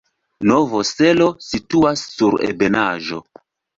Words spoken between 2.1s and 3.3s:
sur ebenaĵo.